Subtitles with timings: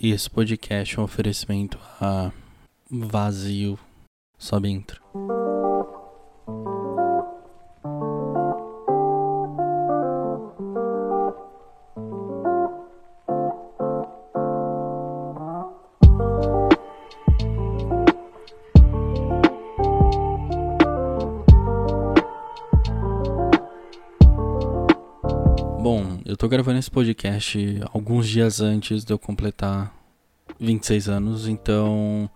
[0.00, 2.30] E esse podcast é um oferecimento a
[2.88, 3.76] vazio.
[4.38, 5.02] Sobe intro.
[26.48, 29.94] Tô gravando esse podcast alguns dias antes de eu completar
[30.58, 32.30] 26 anos, então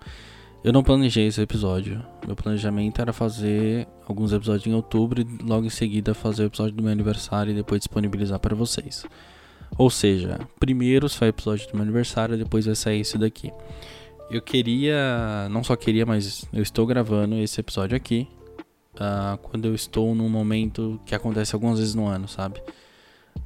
[0.63, 2.05] eu não planejei esse episódio.
[2.27, 6.75] Meu planejamento era fazer alguns episódios em outubro e logo em seguida fazer o episódio
[6.75, 9.03] do meu aniversário e depois disponibilizar para vocês.
[9.79, 13.51] Ou seja, primeiro sai o episódio do meu aniversário, depois vai sair esse daqui.
[14.31, 18.29] Eu queria, não só queria, mas eu estou gravando esse episódio aqui
[18.97, 22.61] uh, quando eu estou num momento que acontece algumas vezes no ano, sabe?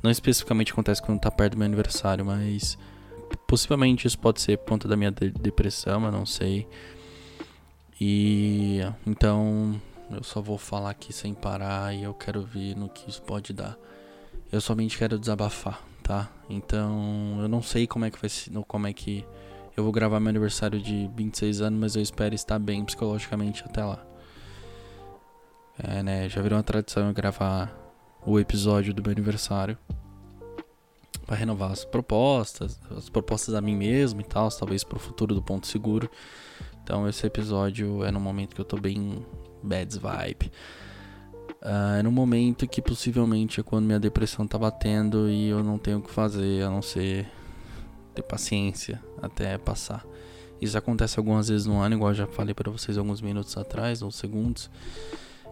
[0.02, 2.78] Não especificamente acontece quando tá perto do meu aniversário, mas
[3.46, 6.66] possivelmente isso pode ser por conta da minha de depressão, eu não sei.
[8.00, 13.10] E então eu só vou falar aqui sem parar e eu quero ver no que
[13.10, 13.76] isso pode dar.
[14.52, 16.30] Eu somente quero desabafar, tá?
[16.48, 19.24] Então eu não sei como é que vai ser, como é que
[19.76, 23.84] eu vou gravar meu aniversário de 26 anos, mas eu espero estar bem psicologicamente até
[23.84, 24.04] lá.
[25.78, 26.28] É, né?
[26.28, 27.85] Já virou uma tradição eu gravar
[28.26, 29.78] o episódio do meu aniversário
[31.24, 35.34] para renovar as propostas, as propostas a mim mesmo e tal, talvez para o futuro
[35.34, 36.10] do ponto seguro.
[36.82, 39.24] Então esse episódio é no momento que eu tô bem
[39.62, 40.52] bad vibe.
[41.62, 45.78] Uh, é no momento que possivelmente é quando minha depressão tá batendo e eu não
[45.78, 47.26] tenho o que fazer a não ser
[48.14, 50.04] ter paciência até passar.
[50.60, 54.00] Isso acontece algumas vezes no ano, igual eu já falei para vocês alguns minutos atrás,
[54.00, 54.70] ou segundos.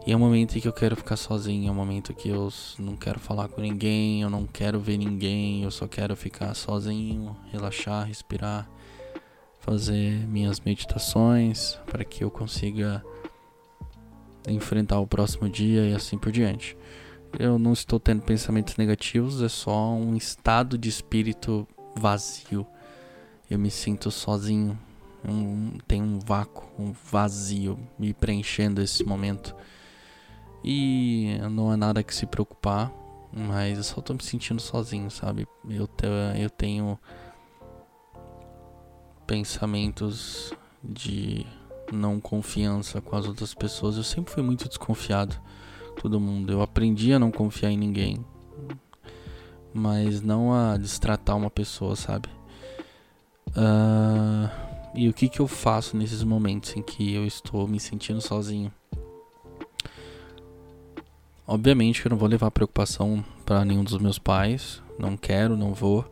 [0.06, 2.52] E é um momento em que eu quero ficar sozinho, é um momento que eu
[2.78, 7.34] não quero falar com ninguém, eu não quero ver ninguém, eu só quero ficar sozinho,
[7.50, 8.68] relaxar, respirar,
[9.60, 13.02] fazer minhas meditações para que eu consiga
[14.46, 16.76] enfrentar o próximo dia e assim por diante.
[17.38, 21.66] Eu não estou tendo pensamentos negativos, é só um estado de espírito
[21.96, 22.66] vazio.
[23.50, 24.78] Eu me sinto sozinho,
[25.26, 29.56] um, tem um vácuo, um vazio me preenchendo esse momento.
[30.64, 32.90] E não é nada que se preocupar,
[33.30, 35.46] mas eu só tô me sentindo sozinho, sabe?
[35.68, 36.06] Eu, te,
[36.40, 36.98] eu tenho
[39.26, 41.46] pensamentos de
[41.92, 43.98] não confiança com as outras pessoas.
[43.98, 45.38] Eu sempre fui muito desconfiado,
[46.00, 46.50] todo mundo.
[46.50, 48.24] Eu aprendi a não confiar em ninguém,
[49.72, 52.28] mas não a destratar uma pessoa, sabe?
[53.48, 54.48] Uh,
[54.94, 58.72] e o que que eu faço nesses momentos em que eu estou me sentindo sozinho?
[61.46, 64.82] Obviamente que eu não vou levar preocupação para nenhum dos meus pais.
[64.98, 66.04] Não quero, não vou.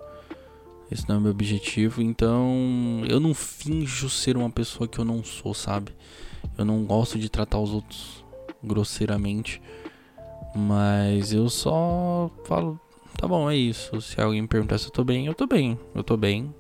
[0.91, 2.03] Esse não é o meu objetivo.
[2.03, 5.95] Então, eu não finjo ser uma pessoa que eu não sou, sabe?
[6.59, 8.23] Eu não gosto de tratar os outros
[8.63, 9.63] grosseiramente.
[10.55, 12.79] Mas eu só falo,
[13.17, 13.99] tá bom, é isso.
[14.03, 15.79] Se alguém me perguntar se eu tô bem, eu tô bem.
[15.95, 16.55] Eu tô bem,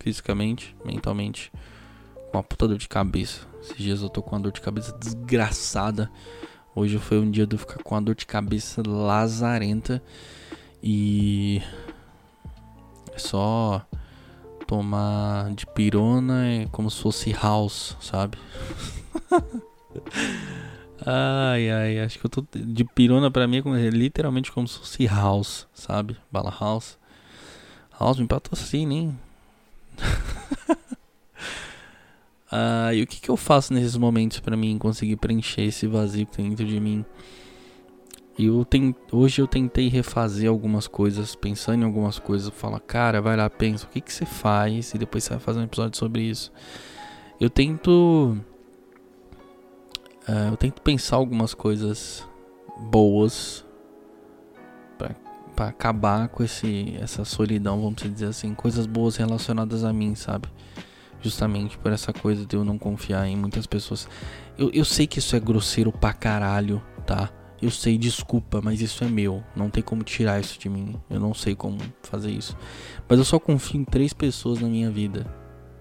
[0.00, 1.52] fisicamente, mentalmente.
[2.32, 3.46] Com uma puta dor de cabeça.
[3.62, 6.10] Esses dias eu tô com uma dor de cabeça desgraçada.
[6.78, 10.02] Hoje foi um dia de eu ficar com uma dor de cabeça lazarenta
[10.82, 11.62] e
[13.14, 13.82] é só
[14.66, 18.36] tomar de pirona é como se fosse house, sabe?
[21.00, 25.06] ai ai, acho que eu tô de pirona para mim é literalmente como se fosse
[25.06, 26.14] house, sabe?
[26.30, 26.98] Bala house.
[27.98, 29.18] House me patrocina, hein?
[32.52, 36.26] Uh, e o que, que eu faço nesses momentos para mim conseguir preencher esse vazio
[36.26, 37.04] que tem dentro de mim?
[38.38, 43.36] Eu tem, hoje eu tentei refazer algumas coisas, pensando em algumas coisas, fala, cara, vai
[43.36, 46.22] lá, pensa, o que, que você faz e depois você vai fazer um episódio sobre
[46.22, 46.52] isso.
[47.40, 48.36] Eu tento.
[50.28, 52.26] Uh, eu tento pensar algumas coisas
[52.78, 53.64] boas
[55.56, 60.48] para acabar com esse, essa solidão, vamos dizer assim, coisas boas relacionadas a mim, sabe?
[61.20, 64.08] Justamente por essa coisa de eu não confiar em muitas pessoas.
[64.56, 67.30] Eu, eu sei que isso é grosseiro pra caralho, tá?
[67.60, 69.42] Eu sei, desculpa, mas isso é meu.
[69.54, 71.00] Não tem como tirar isso de mim.
[71.08, 72.56] Eu não sei como fazer isso.
[73.08, 75.26] Mas eu só confio em três pessoas na minha vida,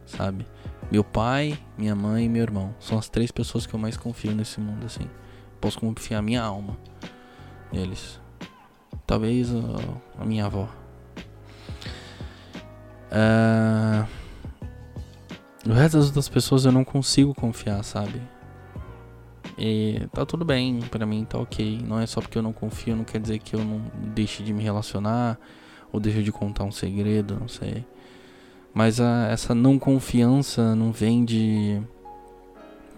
[0.06, 0.48] sabe?
[0.90, 2.74] Meu pai, minha mãe e meu irmão.
[2.80, 5.06] São as três pessoas que eu mais confio nesse mundo, assim.
[5.60, 6.78] Posso confiar minha alma
[7.72, 8.22] neles.
[9.06, 10.70] Talvez a, a minha avó.
[13.12, 14.08] Uh,
[15.66, 18.22] o resto das outras pessoas eu não consigo confiar, sabe?
[19.58, 21.82] E tá tudo bem, para mim tá ok.
[21.86, 23.82] Não é só porque eu não confio, não quer dizer que eu não
[24.14, 25.40] deixe de me relacionar
[25.92, 27.86] ou deixe de contar um segredo, não sei.
[28.74, 31.82] Mas a, essa não confiança não vem de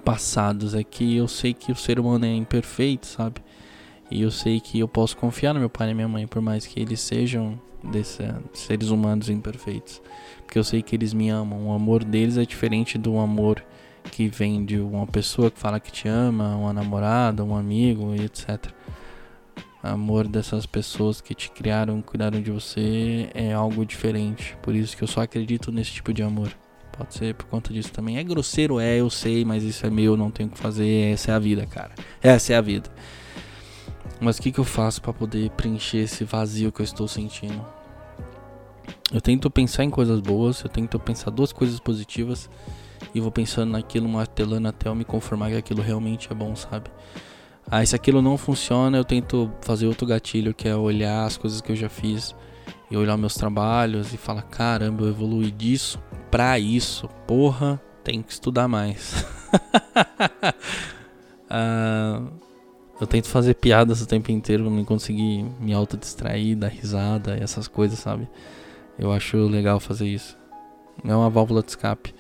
[0.04, 3.42] passados, é que eu sei que o ser humano é imperfeito, sabe?
[4.10, 6.66] E eu sei que eu posso confiar no meu pai e minha mãe, por mais
[6.66, 8.20] que eles sejam desses
[8.54, 10.02] seres humanos imperfeitos.
[10.46, 11.68] Porque eu sei que eles me amam.
[11.68, 13.64] O amor deles é diferente do amor
[14.12, 18.72] que vem de uma pessoa que fala que te ama, uma namorada, um amigo etc.
[19.84, 24.58] Amor dessas pessoas que te criaram, cuidaram de você é algo diferente.
[24.62, 26.50] Por isso que eu só acredito nesse tipo de amor.
[26.98, 28.18] Pode ser por conta disso também.
[28.18, 31.14] É grosseiro, é, eu sei, mas isso é meu, não tenho o que fazer.
[31.14, 31.92] Essa é a vida, cara.
[32.22, 32.90] Essa é a vida.
[34.20, 37.64] Mas o que, que eu faço para poder preencher esse vazio que eu estou sentindo?
[39.12, 42.50] Eu tento pensar em coisas boas, eu tento pensar duas coisas positivas
[43.14, 46.90] e vou pensando naquilo, martelando até eu me conformar que aquilo realmente é bom, sabe?
[47.70, 51.62] Aí se aquilo não funciona, eu tento fazer outro gatilho, que é olhar as coisas
[51.62, 52.36] que eu já fiz
[52.90, 56.00] e olhar meus trabalhos e falar, caramba, eu evolui disso
[56.32, 57.10] pra isso.
[57.28, 59.26] Porra, tem que estudar mais.
[61.52, 62.32] uh,
[63.00, 67.68] eu tento fazer piadas o tempo inteiro pra me conseguir me autodistrair, dar risada, essas
[67.68, 68.28] coisas, sabe?
[68.98, 70.38] Eu acho legal fazer isso.
[71.06, 72.14] É uma válvula de escape.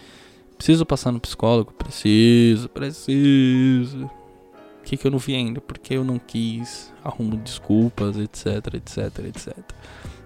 [0.55, 1.73] Preciso passar no psicólogo?
[1.73, 4.05] Preciso, preciso.
[4.05, 5.59] O que, que eu não vi ainda?
[5.59, 9.57] Porque eu não quis, arrumo desculpas, etc, etc, etc.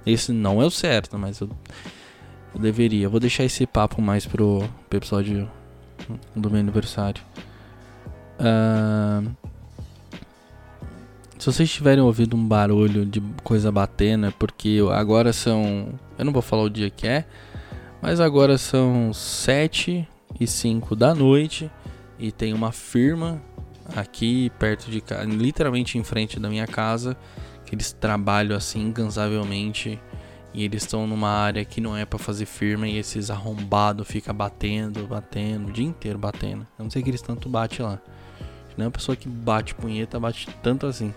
[0.05, 1.49] Esse não é o certo, mas eu,
[2.53, 3.09] eu deveria.
[3.09, 5.49] vou deixar esse papo mais pro, pro episódio
[6.35, 7.23] do meu aniversário.
[8.39, 9.35] Uh,
[11.41, 15.91] se vocês tiverem ouvido um barulho de coisa batendo, é porque agora são.
[16.15, 17.25] Eu não vou falar o dia que é,
[17.99, 20.07] mas agora são 7
[20.39, 21.71] e 5 da noite
[22.19, 23.41] e tem uma firma
[23.95, 27.17] aqui perto de casa, literalmente em frente da minha casa,
[27.65, 29.99] que eles trabalham assim incansavelmente
[30.53, 34.31] e eles estão numa área que não é para fazer firma e esses arrombados fica
[34.31, 36.67] batendo, batendo, o dia inteiro batendo.
[36.77, 37.99] Eu não sei que eles tanto bate lá.
[38.77, 41.11] Não é uma pessoa que bate punheta, bate tanto assim.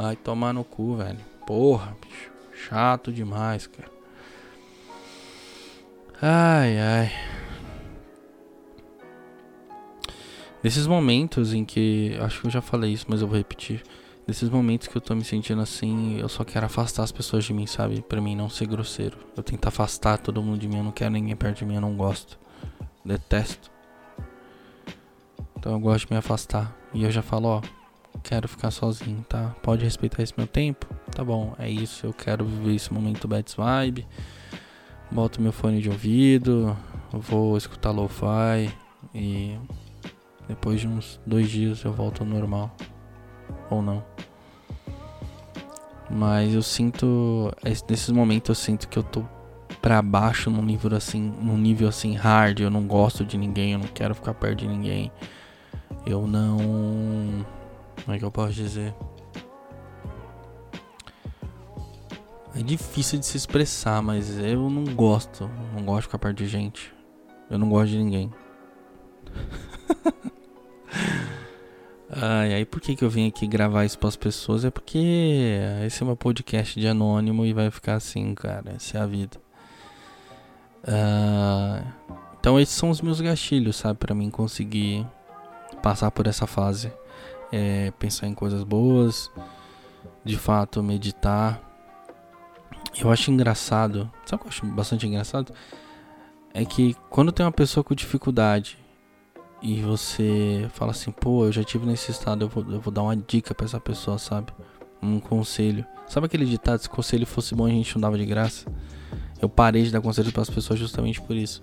[0.00, 1.18] Vai tomar no cu, velho.
[1.46, 2.30] Porra, bicho.
[2.54, 3.90] Chato demais, cara.
[6.22, 7.12] Ai, ai.
[10.64, 12.16] Nesses momentos em que.
[12.18, 13.82] Acho que eu já falei isso, mas eu vou repetir.
[14.26, 17.52] Nesses momentos que eu tô me sentindo assim, eu só quero afastar as pessoas de
[17.52, 18.00] mim, sabe?
[18.00, 19.18] Pra mim não ser grosseiro.
[19.36, 21.80] Eu tento afastar todo mundo de mim, eu não quero ninguém perto de mim, eu
[21.82, 22.38] não gosto.
[23.04, 23.70] Detesto.
[25.58, 26.74] Então eu gosto de me afastar.
[26.94, 27.79] E eu já falo, ó,
[28.22, 29.54] quero ficar sozinho, tá?
[29.62, 30.86] Pode respeitar esse meu tempo?
[31.14, 34.06] Tá bom, é isso, eu quero viver esse momento bad vibe.
[35.10, 36.76] Boto meu fone de ouvido,
[37.12, 38.72] vou escutar lo-fi
[39.14, 39.58] e
[40.48, 42.74] depois de uns dois dias eu volto ao normal.
[43.70, 44.04] Ou não.
[46.10, 47.52] Mas eu sinto.
[47.88, 49.24] Nesses momentos eu sinto que eu tô
[49.80, 51.32] pra baixo num nível assim.
[51.40, 52.60] Num nível assim hard.
[52.60, 55.12] Eu não gosto de ninguém, eu não quero ficar perto de ninguém.
[56.04, 57.46] Eu não.
[58.04, 58.94] Como é que eu posso dizer?
[62.54, 65.48] É difícil de se expressar, mas eu não gosto.
[65.74, 66.92] Não gosto de ficar perto de gente.
[67.48, 68.32] Eu não gosto de ninguém.
[72.12, 74.64] Ai, aí por que, que eu vim aqui gravar isso para as pessoas?
[74.64, 78.72] É porque esse é meu podcast de anônimo e vai ficar assim, cara.
[78.74, 79.38] Essa é a vida.
[80.82, 81.86] Uh,
[82.40, 83.98] então esses são os meus gatilhos, sabe?
[83.98, 85.06] para mim conseguir
[85.82, 86.92] passar por essa fase.
[87.52, 89.30] É, pensar em coisas boas.
[90.24, 91.60] De fato, meditar.
[92.98, 94.10] Eu acho engraçado.
[94.24, 95.52] Sabe o que eu acho bastante engraçado?
[96.52, 98.76] É que quando tem uma pessoa com dificuldade
[99.62, 103.02] e você fala assim, pô, eu já tive nesse estado, eu vou, eu vou dar
[103.02, 104.52] uma dica para essa pessoa, sabe?
[105.02, 105.84] Um conselho.
[106.08, 108.70] Sabe aquele ditado, se conselho fosse bom a gente não dava de graça?
[109.40, 111.60] Eu parei de dar conselho para as pessoas justamente por isso.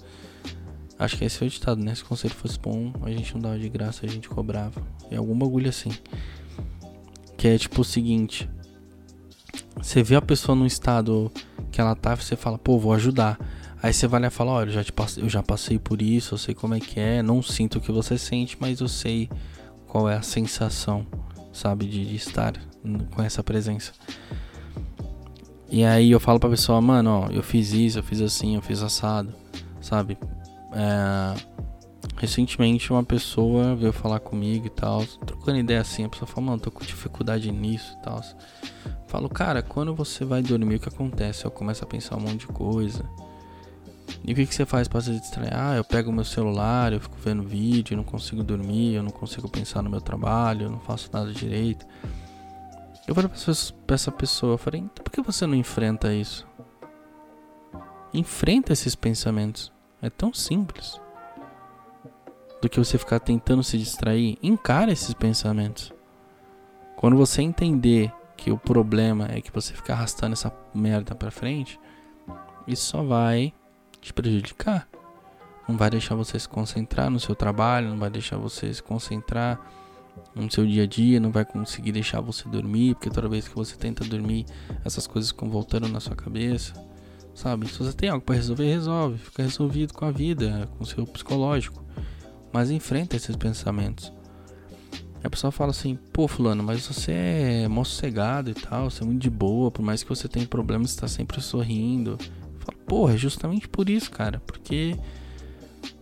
[0.99, 1.93] Acho que esse foi o ditado, né?
[1.93, 4.81] Se o conselho fosse bom, a gente não dava de graça, a gente cobrava.
[5.11, 5.91] É algum bagulho assim.
[7.37, 8.49] Que é tipo o seguinte:
[9.81, 11.31] você vê a pessoa num estado
[11.71, 13.37] que ela tá, você fala, pô, vou ajudar.
[13.81, 16.01] Aí você vai lá e fala, olha, eu já, te passei, eu já passei por
[16.01, 18.87] isso, eu sei como é que é, não sinto o que você sente, mas eu
[18.87, 19.29] sei
[19.87, 21.05] qual é a sensação,
[21.53, 22.53] sabe, de, de estar
[23.11, 23.91] com essa presença.
[25.69, 28.61] E aí eu falo pra pessoa, mano, ó, eu fiz isso, eu fiz assim, eu
[28.63, 29.31] fiz assado,
[29.79, 30.17] sabe?
[30.79, 31.34] É,
[32.17, 36.62] recentemente uma pessoa veio falar comigo e tal, trocando ideia assim, a pessoa falou, mano,
[36.62, 38.22] tô com dificuldade nisso e tal.
[39.07, 41.46] Falo, cara, quando você vai dormir, o que acontece?
[41.46, 43.03] Eu começo a pensar um monte de coisa
[44.24, 45.51] e o que, que você faz para se distrair?
[45.53, 49.10] Ah, eu pego meu celular, eu fico vendo vídeo, eu não consigo dormir, eu não
[49.12, 51.86] consigo pensar no meu trabalho, eu não faço nada direito.
[53.07, 53.31] Eu falei
[53.86, 56.46] pra essa pessoa, eu falei, então por que você não enfrenta isso?
[58.13, 59.72] Enfrenta esses pensamentos.
[60.01, 60.99] É tão simples.
[62.61, 65.93] Do que você ficar tentando se distrair, encara esses pensamentos.
[66.95, 71.79] Quando você entender que o problema é que você fica arrastando essa merda pra frente,
[72.67, 73.53] isso só vai
[74.01, 74.87] te prejudicar.
[75.67, 79.59] Não vai deixar você se concentrar no seu trabalho, não vai deixar você se concentrar
[80.33, 83.55] no seu dia a dia, não vai conseguir deixar você dormir, porque toda vez que
[83.55, 84.45] você tenta dormir,
[84.85, 86.73] essas coisas ficam voltando na sua cabeça.
[87.38, 87.67] Sabe?
[87.67, 89.20] Se você tem algo para resolver, resolve.
[89.20, 91.86] Fica resolvido com a vida, com o seu psicológico.
[92.51, 94.12] Mas enfrenta esses pensamentos.
[95.24, 99.06] A pessoa fala assim, pô fulano, mas você é mó sossegado e tal, você é
[99.06, 102.17] muito de boa, por mais que você tenha problemas, você tá sempre sorrindo.
[102.58, 104.41] Fala, porra, é justamente por isso, cara.
[104.44, 104.98] Porque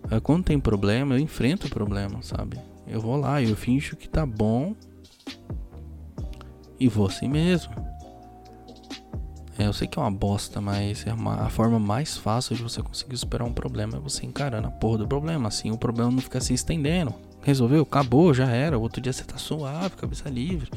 [0.09, 2.57] eh, quando tem problema, eu enfrento o problema, sabe?
[2.87, 4.73] Eu vou lá, eu finjo que tá bom
[6.79, 7.73] e vou assim mesmo.
[9.57, 12.63] É, eu sei que é uma bosta, mas é uma, a forma mais fácil de
[12.63, 15.47] você conseguir superar um problema é você encarando a porra do problema.
[15.47, 17.13] Assim o problema não fica se estendendo.
[17.41, 18.77] Resolveu, acabou, já era.
[18.77, 20.69] Outro dia você tá suave, cabeça livre.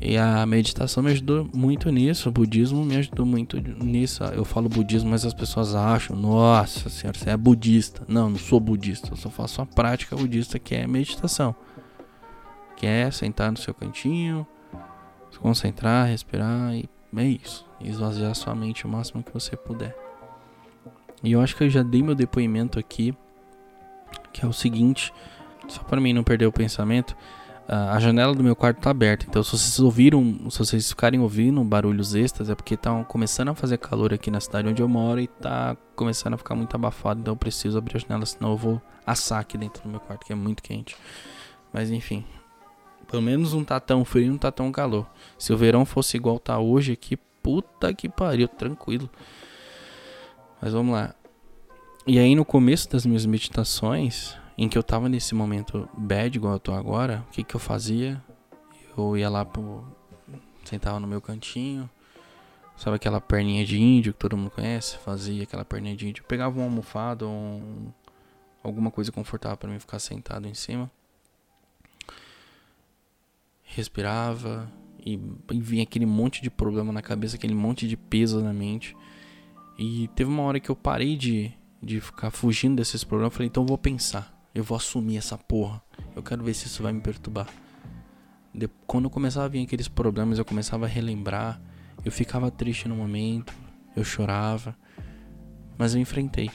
[0.00, 4.22] E a meditação me ajudou muito nisso, o budismo me ajudou muito nisso.
[4.24, 8.02] Eu falo budismo, mas as pessoas acham, nossa senhora, você é budista.
[8.06, 11.54] Não, não sou budista, eu só faço a prática budista que é meditação.
[12.76, 14.46] Que é sentar no seu cantinho,
[15.36, 17.64] se concentrar, respirar e é isso.
[17.80, 19.96] Esvaziar sua mente o máximo que você puder.
[21.22, 23.14] E eu acho que eu já dei meu depoimento aqui,
[24.32, 25.12] que é o seguinte,
[25.68, 27.16] só para mim não perder o pensamento,
[27.68, 31.62] a janela do meu quarto tá aberta, então se vocês ouviram, se vocês ficarem ouvindo
[31.64, 35.20] barulhos extras, é porque estão começando a fazer calor aqui na cidade onde eu moro
[35.20, 38.56] e tá começando a ficar muito abafado, então eu preciso abrir a janela, senão eu
[38.56, 40.96] vou assar aqui dentro do meu quarto, que é muito quente.
[41.72, 42.24] Mas enfim,
[43.08, 45.06] pelo menos não tá tão frio, não tá tão calor.
[45.38, 49.08] Se o verão fosse igual tá hoje aqui, puta que pariu, tranquilo.
[50.60, 51.14] Mas vamos lá.
[52.06, 56.54] E aí no começo das minhas meditações, em que eu tava nesse momento bad, igual
[56.54, 58.22] eu tô agora, o que que eu fazia?
[58.96, 59.84] Eu ia lá pro.
[60.64, 61.88] sentava no meu cantinho,
[62.76, 64.96] sabe aquela perninha de índio que todo mundo conhece?
[64.98, 66.22] Fazia aquela perninha de índio.
[66.22, 67.92] Eu pegava uma almofada ou um,
[68.62, 70.90] alguma coisa confortável para mim ficar sentado em cima.
[73.66, 74.72] Respirava
[75.04, 75.20] e,
[75.52, 78.96] e vinha aquele monte de problema na cabeça, aquele monte de peso na mente.
[79.78, 83.34] E teve uma hora que eu parei de, de ficar fugindo desses problemas.
[83.34, 84.34] Falei, então eu vou pensar.
[84.54, 85.82] Eu vou assumir essa porra.
[86.14, 87.46] Eu quero ver se isso vai me perturbar.
[88.54, 91.60] De, quando começava a vir aqueles problemas, eu começava a relembrar.
[92.04, 93.52] Eu ficava triste no momento,
[93.94, 94.76] eu chorava,
[95.76, 96.50] mas eu enfrentei.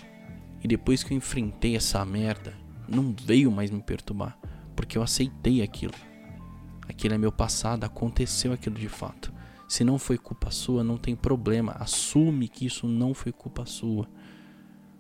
[0.63, 2.53] E depois que eu enfrentei essa merda,
[2.87, 4.37] não veio mais me perturbar,
[4.75, 5.93] porque eu aceitei aquilo.
[6.91, 9.31] Aquilo é meu passado, aconteceu aquilo de fato.
[9.65, 11.71] Se não foi culpa sua, não tem problema.
[11.79, 14.09] Assume que isso não foi culpa sua.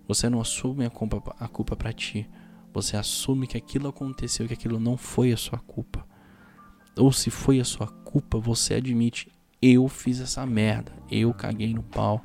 [0.07, 2.29] Você não assume a culpa, a culpa pra ti.
[2.73, 6.07] Você assume que aquilo aconteceu, que aquilo não foi a sua culpa.
[6.97, 9.29] Ou se foi a sua culpa, você admite:
[9.61, 12.23] eu fiz essa merda, eu caguei no pau.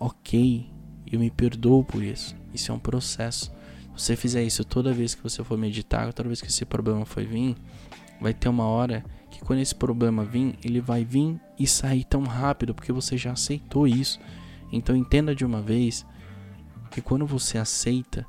[0.00, 0.68] Ok,
[1.06, 2.34] eu me perdoo por isso.
[2.52, 3.52] Isso é um processo.
[3.96, 7.04] Se você fizer isso toda vez que você for meditar, toda vez que esse problema
[7.04, 7.56] for vir,
[8.20, 12.22] vai ter uma hora que quando esse problema vir, ele vai vir e sair tão
[12.22, 14.18] rápido porque você já aceitou isso.
[14.72, 16.06] Então entenda de uma vez
[16.90, 18.26] que quando você aceita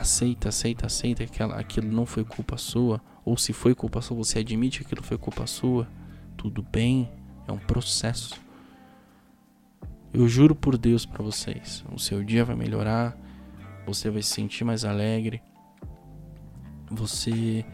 [0.00, 4.38] aceita, aceita, aceita que aquilo não foi culpa sua, ou se foi culpa sua, você
[4.38, 5.86] admite que aquilo foi culpa sua,
[6.38, 7.10] tudo bem,
[7.46, 8.40] é um processo.
[10.12, 13.16] Eu juro por Deus para vocês, o seu dia vai melhorar,
[13.86, 15.42] você vai se sentir mais alegre,
[16.90, 17.64] você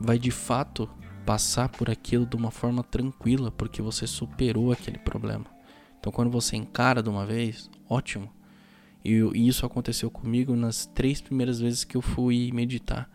[0.00, 0.88] vai de fato
[1.24, 5.46] passar por aquilo de uma forma tranquila, porque você superou aquele problema.
[5.98, 8.28] Então, quando você encara de uma vez, ótimo.
[9.04, 13.08] E, isso aconteceu comigo nas três primeiras vezes que eu fui meditar.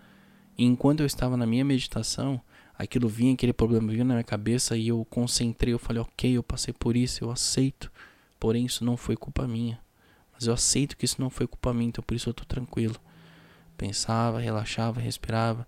[0.58, 2.42] E enquanto eu estava na minha meditação,
[2.78, 6.44] aquilo vinha, aquele problema vinha na minha cabeça e eu concentrei, eu falei, ok, eu
[6.44, 7.92] passei por isso, eu aceito.
[8.40, 9.80] Porém, isso não foi culpa minha.
[10.34, 12.96] Mas eu aceito que isso não foi culpa minha, então por isso eu tô tranquilo.
[13.78, 15.68] Pensava, relaxava, respirava.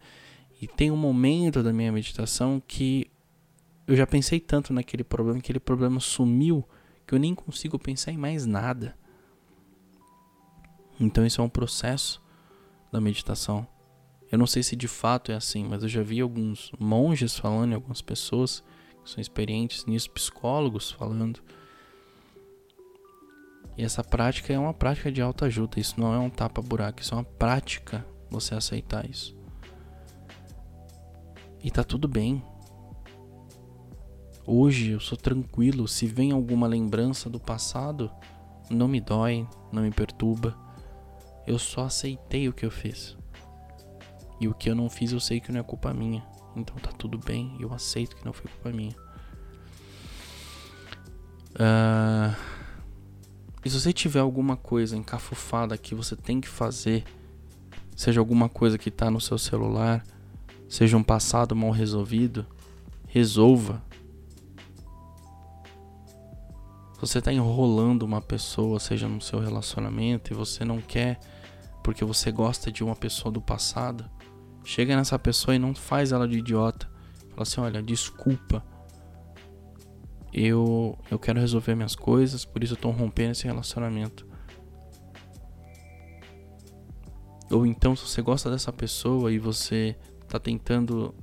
[0.62, 3.10] E tem um momento da minha meditação que
[3.88, 6.68] eu já pensei tanto naquele problema, que aquele problema sumiu,
[7.08, 8.98] que eu nem consigo pensar em mais nada.
[11.00, 12.22] Então isso é um processo
[12.92, 13.68] da meditação.
[14.32, 17.74] Eu não sei se de fato é assim, mas eu já vi alguns monges falando,
[17.74, 18.64] algumas pessoas
[19.04, 21.42] que são experientes nisso, psicólogos falando.
[23.80, 27.14] E essa prática é uma prática de alta ajuda, isso não é um tapa-buraco, isso
[27.14, 29.34] é uma prática você aceitar isso.
[31.64, 32.44] E tá tudo bem.
[34.46, 35.88] Hoje eu sou tranquilo.
[35.88, 38.12] Se vem alguma lembrança do passado,
[38.70, 40.58] não me dói, não me perturba.
[41.48, 43.18] Eu só aceitei o que eu fiz.
[44.42, 46.22] E o que eu não fiz eu sei que não é culpa minha.
[46.54, 48.96] Então tá tudo bem, eu aceito que não foi culpa minha.
[51.56, 52.59] Uh,
[53.64, 57.04] e se você tiver alguma coisa encafufada que você tem que fazer,
[57.96, 60.04] seja alguma coisa que tá no seu celular,
[60.68, 62.46] seja um passado mal resolvido,
[63.08, 63.84] resolva.
[66.94, 71.20] Se você tá enrolando uma pessoa, seja no seu relacionamento, e você não quer
[71.84, 74.10] porque você gosta de uma pessoa do passado,
[74.64, 76.90] chega nessa pessoa e não faz ela de idiota.
[77.30, 78.64] Fala assim: olha, desculpa.
[80.32, 84.28] Eu, eu quero resolver minhas coisas, por isso eu tô rompendo esse relacionamento.
[87.52, 89.96] Ou então, se você gosta dessa pessoa e você
[90.28, 91.16] tá tentando.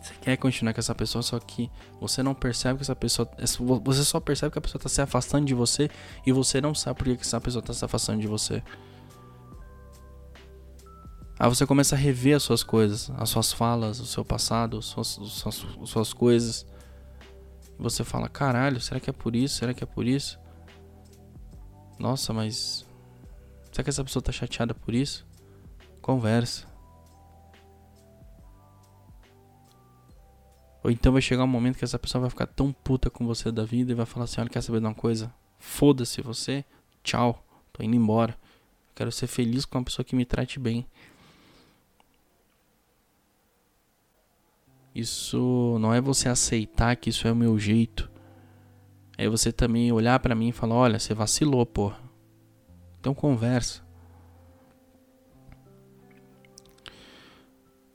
[0.00, 1.70] Você quer continuar com essa pessoa, só que
[2.00, 3.28] você não percebe que essa pessoa.
[3.84, 5.88] Você só percebe que a pessoa tá se afastando de você
[6.26, 8.62] e você não sabe por que essa pessoa tá se afastando de você.
[11.38, 14.84] Aí você começa a rever as suas coisas, as suas falas, o seu passado, as
[14.84, 16.66] suas, as suas, as suas coisas.
[17.82, 19.56] Você fala: caralho, será que é por isso?
[19.56, 20.38] Será que é por isso?
[21.98, 22.86] Nossa, mas.
[23.72, 25.26] Será que essa pessoa tá chateada por isso?
[26.00, 26.66] Conversa.
[30.84, 33.50] Ou então vai chegar um momento que essa pessoa vai ficar tão puta com você
[33.50, 35.34] da vida e vai falar assim: olha, quer saber de uma coisa?
[35.58, 36.64] Foda-se você,
[37.02, 38.38] tchau, tô indo embora.
[38.94, 40.86] Quero ser feliz com uma pessoa que me trate bem.
[44.94, 48.10] Isso não é você aceitar que isso é o meu jeito.
[49.16, 51.98] É você também olhar para mim e falar: olha, você vacilou, porra.
[53.00, 53.82] Então conversa.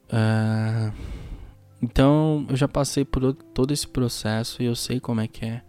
[0.08, 0.94] Uh,
[1.82, 5.64] então eu já passei por todo esse processo e eu sei como é que é.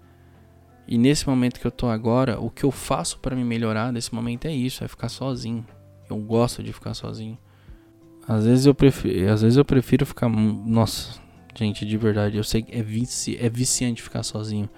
[0.86, 4.14] E nesse momento que eu tô agora, o que eu faço para me melhorar nesse
[4.14, 5.66] momento é isso, é ficar sozinho.
[6.08, 7.36] Eu gosto de ficar sozinho.
[8.28, 11.18] Às vezes eu prefiro, às vezes eu prefiro ficar, nossa,
[11.54, 14.68] gente, de verdade, eu sei que é vici, é viciante ficar sozinho.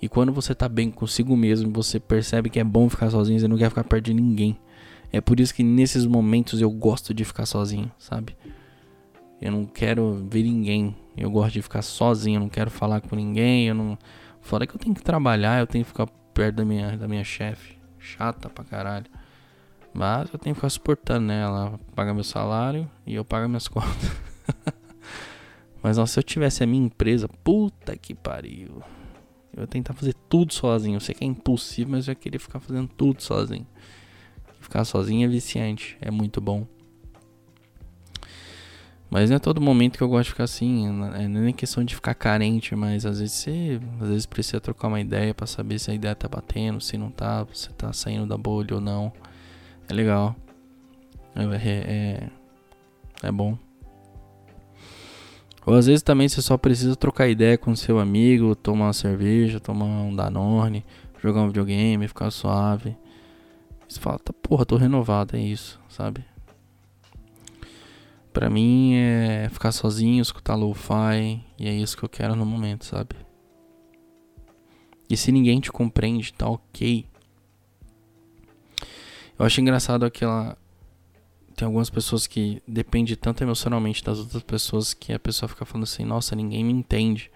[0.00, 3.48] E quando você tá bem consigo mesmo, você percebe que é bom ficar sozinho, você
[3.48, 4.58] não quer ficar perto de ninguém.
[5.10, 8.36] É por isso que nesses momentos eu gosto de ficar sozinho, sabe?
[9.40, 10.94] Eu não quero ver ninguém.
[11.16, 13.98] Eu gosto de ficar sozinho, eu não quero falar com ninguém, eu não
[14.40, 17.24] Fora que eu tenho que trabalhar, eu tenho que ficar perto da minha da minha
[17.24, 19.06] chefe, chata pra caralho.
[19.98, 21.42] Mas eu tenho que ficar suportando, né?
[21.42, 24.12] Ela paga meu salário e eu pago minhas contas.
[25.82, 28.80] Mas nossa, se eu tivesse a minha empresa, puta que pariu.
[29.52, 30.94] Eu ia tentar fazer tudo sozinho.
[30.94, 33.66] Eu sei que é impossível, mas eu ia querer ficar fazendo tudo sozinho.
[34.60, 36.64] Ficar sozinho é viciante, é muito bom.
[39.10, 40.88] Mas não é todo momento que eu gosto de ficar assim.
[40.92, 44.86] Não é nem questão de ficar carente, mas às vezes você às vezes precisa trocar
[44.86, 48.28] uma ideia para saber se a ideia tá batendo, se não tá, se tá saindo
[48.28, 49.12] da bolha ou não.
[49.88, 50.36] É legal.
[51.34, 52.30] É, é, é,
[53.22, 53.56] é bom.
[55.64, 59.60] Ou às vezes também você só precisa trocar ideia com seu amigo, tomar uma cerveja,
[59.60, 60.84] tomar um Danone,
[61.22, 62.96] jogar um videogame, ficar suave.
[63.86, 66.24] Você fala, tá, porra, tô renovado, é isso, sabe?
[68.32, 72.84] Pra mim é ficar sozinho, escutar lo-fi, e é isso que eu quero no momento,
[72.84, 73.16] sabe?
[75.10, 77.06] E se ninguém te compreende, tá ok.
[79.38, 80.56] Eu acho engraçado aquela
[81.58, 85.82] tem algumas pessoas que depende tanto emocionalmente das outras pessoas que a pessoa fica falando
[85.82, 87.32] assim, nossa, ninguém me entende.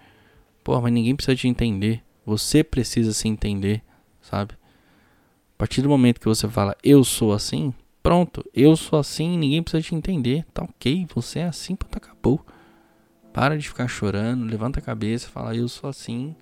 [0.63, 2.01] Pô, mas ninguém precisa te entender.
[2.25, 3.83] Você precisa se entender,
[4.21, 4.53] sabe?
[4.53, 9.61] A partir do momento que você fala, eu sou assim, pronto, eu sou assim, ninguém
[9.61, 10.45] precisa te entender.
[10.53, 12.45] Tá ok, você é assim, pronto, acabou.
[13.33, 16.33] Para de ficar chorando, levanta a cabeça, fala, eu sou assim.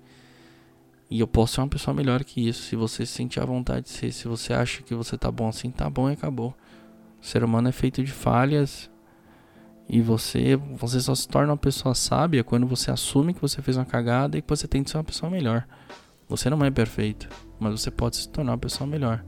[1.12, 2.62] E eu posso ser uma pessoa melhor que isso.
[2.62, 5.46] Se você se sentir à vontade de ser, se você acha que você tá bom
[5.46, 6.54] assim, tá bom e acabou.
[7.20, 8.90] O ser humano é feito de falhas
[9.86, 13.76] e você, você só se torna uma pessoa sábia quando você assume que você fez
[13.76, 15.68] uma cagada e que você tem que ser uma pessoa melhor.
[16.30, 17.28] Você não é perfeito,
[17.60, 19.22] mas você pode se tornar uma pessoa melhor.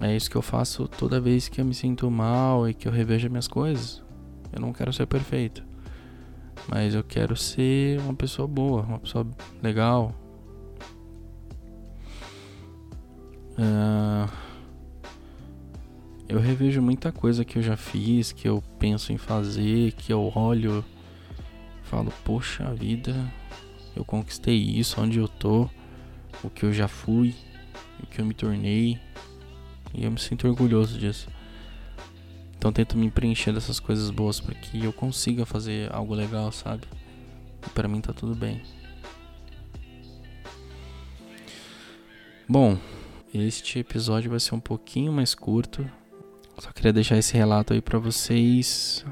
[0.00, 2.92] É isso que eu faço toda vez que eu me sinto mal e que eu
[2.92, 4.02] revejo minhas coisas.
[4.52, 5.62] Eu não quero ser perfeito,
[6.66, 9.24] mas eu quero ser uma pessoa boa, uma pessoa
[9.62, 10.12] legal.
[13.58, 14.30] Uh,
[16.28, 20.32] eu revejo muita coisa que eu já fiz, que eu penso em fazer, que eu
[20.34, 20.84] olho,
[21.82, 23.14] falo, poxa vida,
[23.96, 25.68] eu conquistei isso, onde eu tô,
[26.44, 27.34] o que eu já fui,
[28.02, 28.98] o que eu me tornei,
[29.92, 31.28] e eu me sinto orgulhoso disso.
[32.56, 36.86] Então tento me preencher dessas coisas boas para que eu consiga fazer algo legal, sabe?
[37.66, 38.62] E para mim tá tudo bem.
[42.48, 42.78] Bom,
[43.32, 45.88] este episódio vai ser um pouquinho mais curto.
[46.58, 49.04] Só queria deixar esse relato aí para vocês.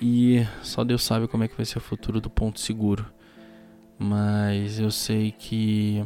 [0.00, 3.04] E só Deus sabe como é que vai ser o futuro do ponto seguro.
[3.98, 6.02] Mas eu sei que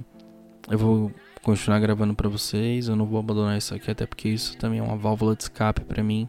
[0.69, 2.89] eu vou continuar gravando para vocês.
[2.89, 5.83] Eu não vou abandonar isso aqui, até porque isso também é uma válvula de escape
[5.83, 6.29] para mim.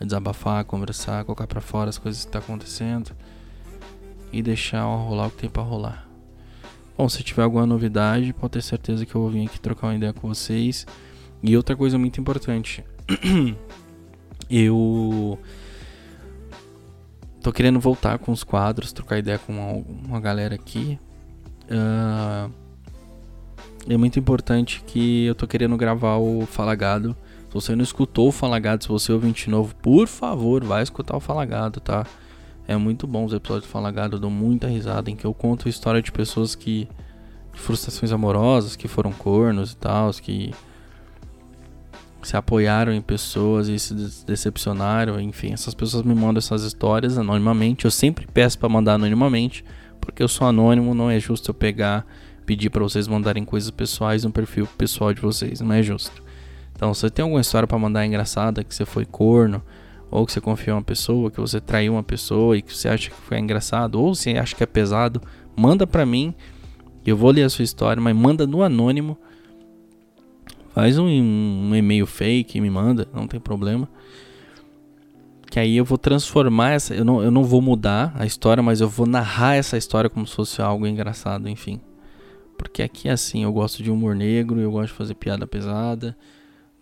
[0.00, 3.14] Desabafar, conversar, colocar para fora as coisas que tá acontecendo
[4.32, 6.03] e deixar rolar o que tem para rolar.
[6.96, 9.96] Bom, se tiver alguma novidade, pode ter certeza que eu vou vir aqui trocar uma
[9.96, 10.86] ideia com vocês.
[11.42, 12.84] E outra coisa muito importante,
[14.48, 15.38] eu
[17.42, 20.98] tô querendo voltar com os quadros, trocar ideia com uma, uma galera aqui.
[21.64, 22.50] Uh,
[23.88, 27.16] é muito importante que eu tô querendo gravar o Falagado.
[27.48, 31.16] Se você não escutou o Falagado, se você é ouvinte novo, por favor, vai escutar
[31.16, 32.06] o Falagado, tá?
[32.66, 35.68] É muito bom os episódios do Falagado, eu dou muita risada em que eu conto
[35.68, 36.88] história de pessoas que.
[37.52, 40.52] de frustrações amorosas, que foram cornos e tal, que
[42.22, 47.84] se apoiaram em pessoas e se decepcionaram, enfim, essas pessoas me mandam essas histórias anonimamente.
[47.84, 49.62] Eu sempre peço para mandar anonimamente,
[50.00, 52.06] porque eu sou anônimo, não é justo eu pegar
[52.44, 56.22] pedir para vocês mandarem coisas pessoais no perfil pessoal de vocês, não é justo.
[56.74, 59.62] Então, se você tem alguma história para mandar engraçada, que você foi corno,
[60.14, 62.88] ou que você confiou em uma pessoa, que você traiu uma pessoa e que você
[62.88, 65.20] acha que foi engraçado, ou se acha que é pesado,
[65.56, 66.32] manda para mim.
[67.04, 69.18] Eu vou ler a sua história, mas manda no anônimo.
[70.72, 73.88] Faz um, um e-mail fake e me manda, não tem problema.
[75.50, 76.94] Que aí eu vou transformar essa.
[76.94, 80.24] Eu não, eu não vou mudar a história, mas eu vou narrar essa história como
[80.28, 81.80] se fosse algo engraçado, enfim.
[82.56, 86.16] Porque aqui é assim, eu gosto de humor negro, eu gosto de fazer piada pesada,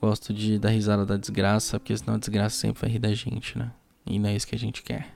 [0.02, 3.56] gosto de dar risada da desgraça, porque senão a desgraça sempre vai rir da gente,
[3.56, 3.70] né?
[4.04, 5.14] E não é isso que a gente quer.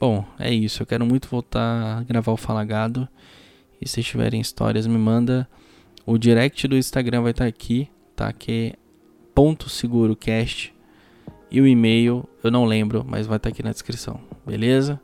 [0.00, 0.82] Bom, é isso.
[0.82, 3.08] Eu quero muito voltar a gravar o Falagado.
[3.80, 5.48] E se tiverem histórias, me manda.
[6.06, 8.32] O direct do Instagram vai estar aqui, tá?
[8.32, 8.78] Que é
[9.34, 10.74] ponto seguro cast.
[11.50, 15.00] E o e-mail, eu não lembro, mas vai estar aqui na descrição, beleza?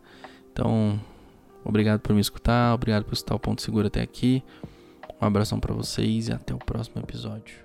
[0.52, 1.00] Então,
[1.64, 4.44] Obrigado por me escutar, obrigado por estar o ponto seguro até aqui.
[5.20, 7.64] Um abração para vocês e até o próximo episódio.